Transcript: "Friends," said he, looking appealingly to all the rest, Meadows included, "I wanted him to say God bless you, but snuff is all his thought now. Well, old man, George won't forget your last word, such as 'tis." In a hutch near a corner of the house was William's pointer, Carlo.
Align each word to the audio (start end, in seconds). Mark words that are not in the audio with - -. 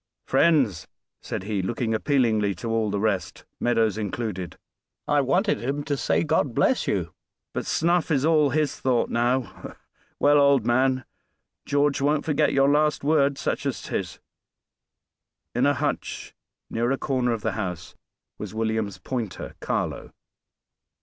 "Friends," 0.25 0.87
said 1.21 1.43
he, 1.43 1.61
looking 1.61 1.93
appealingly 1.93 2.55
to 2.55 2.67
all 2.71 2.89
the 2.89 2.99
rest, 2.99 3.45
Meadows 3.59 3.99
included, 3.99 4.57
"I 5.07 5.21
wanted 5.21 5.61
him 5.61 5.83
to 5.83 5.95
say 5.95 6.23
God 6.23 6.55
bless 6.55 6.87
you, 6.87 7.13
but 7.53 7.67
snuff 7.67 8.09
is 8.09 8.25
all 8.25 8.49
his 8.49 8.79
thought 8.79 9.11
now. 9.11 9.75
Well, 10.19 10.39
old 10.39 10.65
man, 10.65 11.05
George 11.67 12.01
won't 12.01 12.25
forget 12.25 12.51
your 12.51 12.67
last 12.71 13.03
word, 13.03 13.37
such 13.37 13.63
as 13.67 13.79
'tis." 13.79 14.19
In 15.53 15.67
a 15.67 15.75
hutch 15.75 16.33
near 16.67 16.91
a 16.91 16.97
corner 16.97 17.31
of 17.31 17.43
the 17.43 17.51
house 17.51 17.93
was 18.39 18.55
William's 18.55 18.97
pointer, 18.97 19.53
Carlo. 19.59 20.13